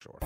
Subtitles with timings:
[0.00, 0.16] Sure.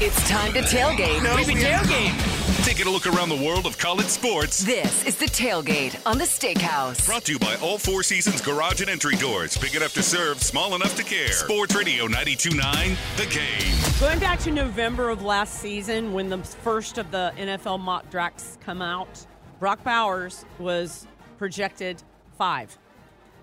[0.00, 1.20] It's time to tailgate.
[1.24, 2.64] Maybe tailgate.
[2.64, 4.58] Taking a look around the world of college sports.
[4.58, 7.04] This is the tailgate on the Steakhouse.
[7.04, 9.58] Brought to you by All Four Seasons Garage and Entry Doors.
[9.58, 11.32] Big enough to serve, small enough to care.
[11.32, 13.98] Sports Radio 92.9, The Game.
[13.98, 18.56] Going back to November of last season, when the first of the NFL mock drafts
[18.60, 19.26] come out,
[19.58, 21.08] Brock Bowers was
[21.38, 22.04] projected
[22.36, 22.78] five.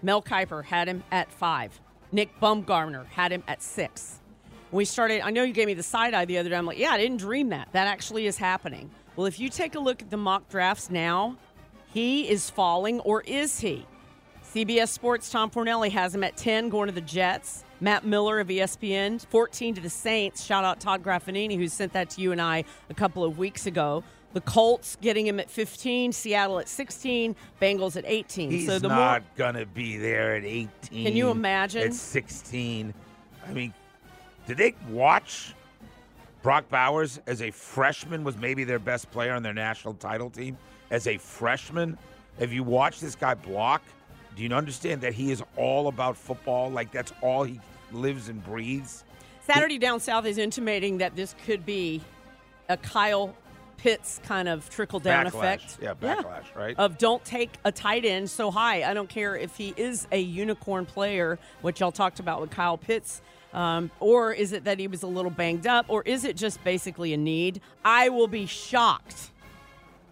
[0.02, 1.82] Mel Kiper had him at five.
[2.14, 4.21] Nick Baumgardner had him at six.
[4.76, 6.55] We started, I know you gave me the side eye the other day.
[6.57, 7.70] I'm like, yeah, I didn't dream that.
[7.71, 8.92] That actually is happening.
[9.15, 11.38] Well, if you take a look at the mock drafts now,
[11.93, 13.86] he is falling, or is he?
[14.43, 17.64] CBS Sports' Tom Fornelli has him at 10 going to the Jets.
[17.79, 20.43] Matt Miller of ESPN, 14 to the Saints.
[20.43, 23.68] Shout out Todd Graffanini, who sent that to you and I a couple of weeks
[23.68, 24.04] ago.
[24.34, 28.51] The Colts getting him at 15, Seattle at 16, Bengals at 18.
[28.51, 31.06] He's so the not more gonna be there at 18.
[31.06, 31.84] Can you imagine?
[31.84, 32.94] At 16.
[33.48, 33.73] I mean,
[34.48, 35.54] did they watch
[36.42, 40.58] Brock Bowers as a freshman was maybe their best player on their national title team
[40.92, 41.98] as a freshman?
[42.40, 43.82] Have you watched this guy block?
[44.36, 46.70] Do you understand that he is all about football?
[46.70, 47.60] Like that's all he
[47.92, 49.04] lives and breathes.
[49.42, 52.02] Saturday Down South is intimating that this could be
[52.70, 53.34] a Kyle
[53.78, 55.36] Pitts kind of trickle down Backlash.
[55.36, 55.78] effect.
[55.81, 56.78] Yeah, backlash, right?
[56.78, 58.90] Of don't take a tight end so high.
[58.90, 62.78] I don't care if he is a unicorn player, which y'all talked about with Kyle
[62.78, 63.22] Pitts.
[63.53, 65.86] Um, or is it that he was a little banged up?
[65.88, 67.62] Or is it just basically a need?
[67.86, 69.31] I will be shocked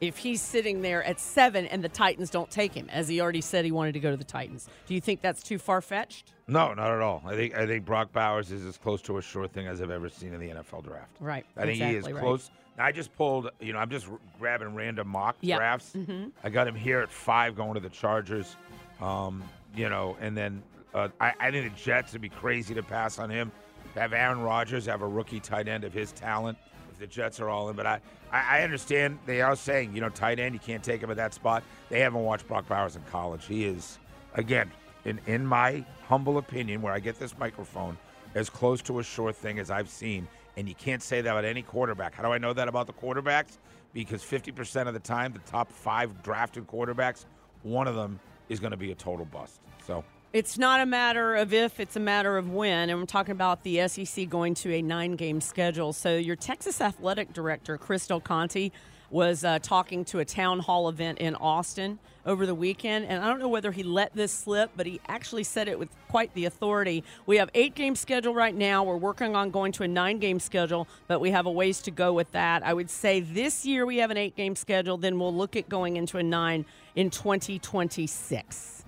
[0.03, 3.41] if he's sitting there at seven and the Titans don't take him, as he already
[3.41, 4.67] said he wanted to go to the Titans.
[4.87, 6.33] Do you think that's too far fetched?
[6.47, 7.23] No, not at all.
[7.25, 9.91] I think I think Brock Bowers is as close to a sure thing as I've
[9.91, 11.15] ever seen in the NFL draft.
[11.19, 12.15] Right, I think he is right.
[12.15, 12.51] close.
[12.77, 13.49] Now, I just pulled.
[13.61, 15.57] You know, I'm just r- grabbing random mock Yeah.
[15.57, 15.93] drafts.
[15.95, 16.31] Mhm.
[16.43, 18.57] I got him here at five, going to the Chargers.
[18.99, 19.41] Um,
[19.75, 20.61] you know, and then
[20.93, 23.51] uh, I, I think the Jets would be crazy to pass on him.
[23.95, 26.57] Have Aaron Rodgers have a rookie tight end of his talent
[26.93, 27.75] if the Jets are all in.
[27.75, 27.99] But I,
[28.31, 31.33] I, understand they are saying, you know, tight end, you can't take him at that
[31.33, 31.63] spot.
[31.89, 33.45] They haven't watched Brock Bowers in college.
[33.45, 33.99] He is,
[34.35, 34.71] again,
[35.05, 37.97] in, in my humble opinion, where I get this microphone,
[38.35, 40.27] as close to a sure thing as I've seen.
[40.55, 42.13] And you can't say that about any quarterback.
[42.13, 43.57] How do I know that about the quarterbacks?
[43.93, 47.25] Because 50% of the time, the top five drafted quarterbacks,
[47.63, 48.19] one of them
[48.49, 49.61] is going to be a total bust.
[49.85, 52.89] So It's not a matter of if, it's a matter of when.
[52.89, 55.93] And we're talking about the SEC going to a nine game schedule.
[55.93, 58.71] So, your Texas athletic director, Chris Del Conte,
[59.11, 63.05] was uh, talking to a town hall event in Austin over the weekend.
[63.05, 65.89] And I don't know whether he let this slip, but he actually said it with
[66.07, 67.03] quite the authority.
[67.27, 68.83] We have eight game schedule right now.
[68.83, 71.91] We're working on going to a nine game schedule, but we have a ways to
[71.91, 72.65] go with that.
[72.65, 74.97] I would say this year we have an eight game schedule.
[74.97, 76.65] Then we'll look at going into a nine
[76.95, 78.83] in 2026.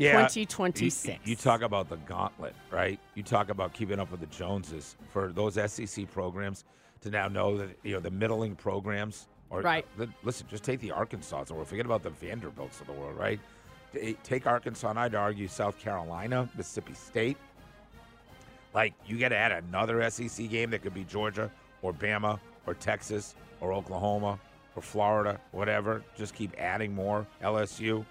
[0.00, 1.06] Yeah, 2026.
[1.24, 2.98] You, you talk about the gauntlet, right?
[3.14, 6.64] You talk about keeping up with the Joneses for those SEC programs
[7.02, 9.28] to now know that you know the middling programs.
[9.50, 9.84] Or Right.
[9.98, 13.40] li- listen, just take the Arkansas or forget about the Vanderbilts of the world, right?
[14.22, 17.36] Take Arkansas, and I'd argue South Carolina, Mississippi State.
[18.72, 21.50] Like you got to add another SEC game that could be Georgia
[21.82, 24.38] or Bama or Texas or Oklahoma
[24.76, 26.04] or Florida, whatever.
[26.16, 27.26] Just keep adding more.
[27.42, 28.06] LSU.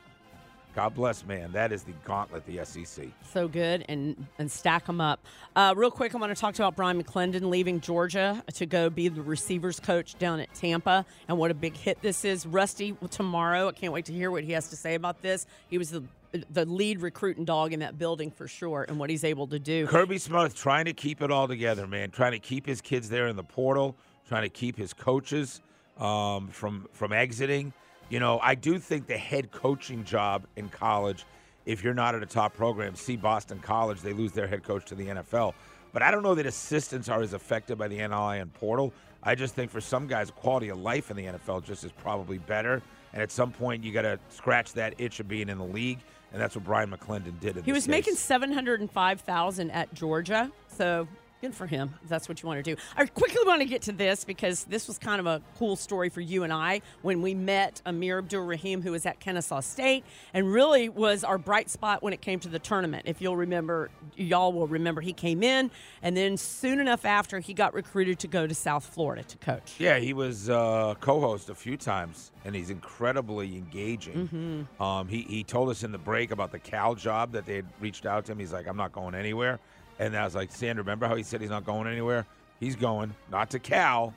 [0.79, 1.51] God bless, man.
[1.51, 3.07] That is the gauntlet, the SEC.
[3.33, 5.19] so good and and stack them up.
[5.53, 9.09] Uh, real quick, I want to talk about Bryan McClendon leaving Georgia to go be
[9.09, 12.45] the receivers coach down at Tampa, and what a big hit this is.
[12.45, 13.67] Rusty tomorrow.
[13.67, 15.47] I can't wait to hear what he has to say about this.
[15.69, 16.01] He was the
[16.49, 19.85] the lead recruiting dog in that building for sure, and what he's able to do.
[19.85, 22.09] Kirby Smart trying to keep it all together, man.
[22.09, 23.97] Trying to keep his kids there in the portal.
[24.29, 25.59] Trying to keep his coaches
[25.97, 27.73] um, from from exiting.
[28.09, 31.25] You know, I do think the head coaching job in college,
[31.65, 34.85] if you're not at a top program, see Boston College, they lose their head coach
[34.85, 35.53] to the NFL.
[35.93, 38.93] But I don't know that assistants are as affected by the NLI and portal.
[39.21, 42.37] I just think for some guys, quality of life in the NFL just is probably
[42.37, 42.81] better.
[43.13, 45.99] And at some point, you got to scratch that itch of being in the league,
[46.31, 47.57] and that's what Bryan McClendon did.
[47.57, 51.07] In He was making seven hundred and five thousand at Georgia, so
[51.41, 51.93] good for him.
[52.03, 52.81] If that's what you want to do.
[52.95, 56.09] I quickly want to get to this because this was kind of a cool story
[56.09, 60.03] for you and I when we met Amir Abdur Rahim, who was at Kennesaw State,
[60.33, 63.03] and really was our bright spot when it came to the tournament.
[63.05, 65.71] If you'll remember, y'all will remember, he came in,
[66.01, 69.75] and then soon enough after, he got recruited to go to South Florida to coach.
[69.77, 74.27] Yeah, he was uh, co-host a few times, and he's incredibly engaging.
[74.27, 74.83] Mm-hmm.
[74.83, 77.65] Um, he he told us in the break about the Cal job that they had
[77.79, 78.39] reached out to him.
[78.39, 79.59] He's like, "I'm not going anywhere,"
[79.99, 82.25] and I was like, "Sandra, remember how he said he's not going anywhere?
[82.59, 84.13] He's going not to Cal,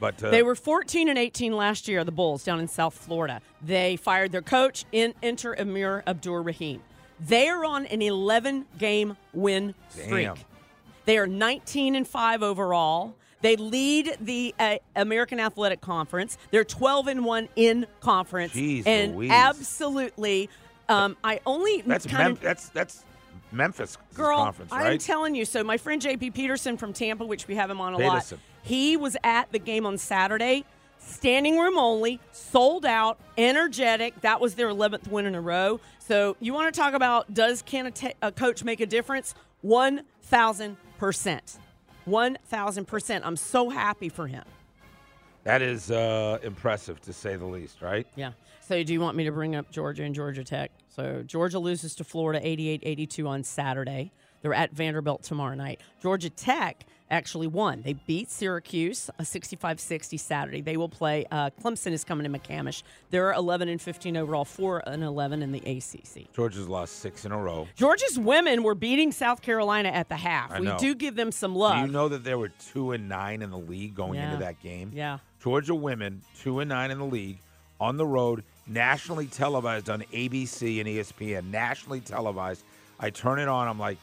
[0.00, 3.40] but to They were 14 and 18 last year, the Bulls down in South Florida.
[3.62, 6.82] They fired their coach, in enter Amir Abdur Rahim.
[7.20, 10.26] They are on an 11 game win streak.
[10.26, 10.36] Damn.
[11.04, 13.14] They are 19 and 5 overall.
[13.40, 16.36] They lead the uh, American Athletic Conference.
[16.50, 18.52] They're 12 and 1 in conference.
[18.52, 19.30] Jeez and Louise.
[19.32, 20.50] absolutely
[20.88, 23.04] um, I only That's Mem- of that's that's
[23.52, 25.44] Memphis Girl, conference, I'm telling you.
[25.44, 28.38] So my friend JP Peterson from Tampa, which we have him on a Peterson.
[28.38, 30.64] lot, he was at the game on Saturday,
[30.98, 34.20] standing room only, sold out, energetic.
[34.20, 35.80] That was their 11th win in a row.
[35.98, 39.34] So you want to talk about does can a, ta- a coach make a difference?
[39.62, 41.58] One thousand percent.
[42.04, 43.24] One thousand percent.
[43.26, 44.44] I'm so happy for him.
[45.48, 48.06] That is uh, impressive to say the least, right?
[48.16, 48.32] Yeah.
[48.60, 50.70] So do you want me to bring up Georgia and Georgia Tech?
[50.94, 54.12] So Georgia loses to Florida 88-82 on Saturday.
[54.42, 55.80] They're at Vanderbilt tomorrow night.
[56.02, 57.80] Georgia Tech actually won.
[57.82, 60.60] They beat Syracuse a 65-60 Saturday.
[60.60, 62.82] They will play uh, Clemson is coming to McCamish.
[63.10, 66.30] They're 11 and 15 overall, 4 and 11 in the ACC.
[66.34, 67.66] Georgia's lost six in a row.
[67.76, 70.52] Georgia's women were beating South Carolina at the half.
[70.52, 70.78] I we know.
[70.78, 71.86] do give them some Do love.
[71.86, 74.26] you know that there were two and nine in the league going Yeah.
[74.32, 74.92] into that game?
[74.94, 75.18] Yeah.
[75.42, 77.38] Georgia women, two and nine in the league,
[77.80, 82.64] on the road, nationally televised on ABC and ESPN, nationally televised.
[83.00, 83.66] I turn it on.
[83.68, 83.96] I'm like,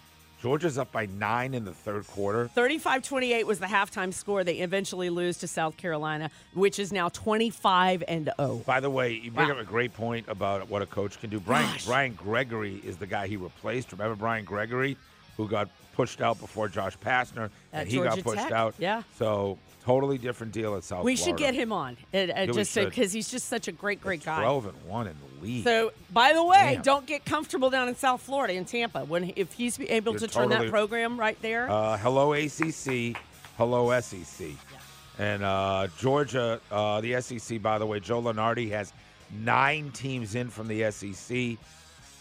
[0.46, 2.50] Georgia's up by nine in the third quarter.
[2.50, 4.44] 35 28 was the halftime score.
[4.44, 8.58] They eventually lose to South Carolina, which is now 25 and oh.
[8.58, 8.64] 0.
[8.64, 9.56] By the way, you bring Wow.
[9.56, 11.40] up a great point about what a coach can do.
[11.40, 11.88] Brian Gosh.
[11.88, 13.92] Brian Gregory is the guy he replaced.
[13.92, 14.98] Remember Brian Gregory,
[15.38, 18.76] who got pushed out before Josh Pastner, At and he got pushed Tech, out.
[18.80, 19.04] yeah.
[19.18, 21.02] So totally different deal at South.
[21.02, 21.06] Florida.
[21.06, 24.02] We should get him on, it, it we just because he's just such a great,
[24.02, 24.40] great guy.
[24.42, 25.64] Twelve and one in the league.
[25.64, 26.82] So, by the way, Damn.
[26.82, 29.06] don't get comfortable down in South Florida in Tampa.
[29.06, 33.16] When if he's able You're to turn that program right there, Uh, hello ACC,
[33.58, 34.48] hello SEC,
[35.20, 37.62] and uh, Georgia, uh, the SEC.
[37.62, 38.92] By the way, Joe Lunardi has
[39.32, 41.58] nine teams in from the SEC.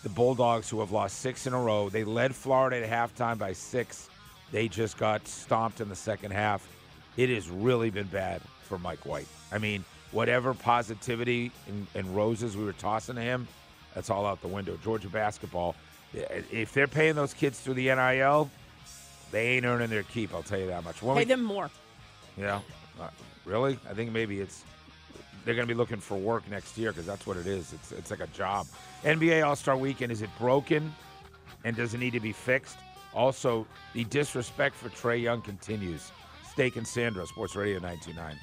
[0.04, 3.52] The Bulldogs, who have lost six in a row, they led Florida at halftime by
[3.54, 4.08] six.
[4.52, 6.68] They just got stomped in the second half.
[7.16, 9.26] It has really been bad for Mike White.
[9.50, 13.48] I mean, whatever positivity and, and roses we were tossing to him,
[13.94, 14.78] that's all out the window.
[14.84, 15.74] Georgia basketball,
[16.12, 18.50] if they're paying those kids through the NIL,
[19.32, 20.34] they ain't earning their keep.
[20.34, 21.02] I'll tell you that much.
[21.02, 21.70] When pay we- them more.
[22.36, 22.60] yeah,
[23.00, 23.08] Uh,
[23.44, 23.78] really?
[23.90, 24.64] I think maybe it's
[25.44, 27.72] they're going to be looking for work next year because that's what it is.
[27.72, 28.66] It's it's like a job.
[29.04, 30.94] NBA All Star Weekend is it broken,
[31.64, 32.78] and does it need to be fixed?
[33.14, 36.10] Also, the disrespect for Trae Young continues.
[36.50, 38.36] Steak and Sandra, Sports Radio 929.